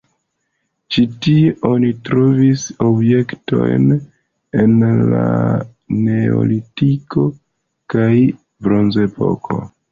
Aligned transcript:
Ĉi 0.93 1.01
tie 1.25 1.51
oni 1.71 1.91
trovis 2.09 2.63
objektojn 2.87 3.87
el 4.65 4.75
la 5.13 5.29
neolitiko 6.09 7.31
kaj 7.97 8.11
bronzepoko. 8.67 9.65